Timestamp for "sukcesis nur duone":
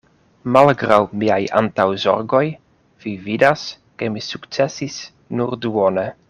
4.29-6.09